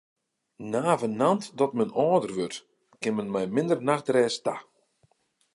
[0.71, 2.59] Navenant dat men âlder wurdt,
[3.01, 4.55] kin men mei minder nachtrêst ta.